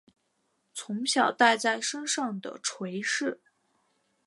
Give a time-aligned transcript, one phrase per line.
[0.73, 3.39] 从小带在身上的垂饰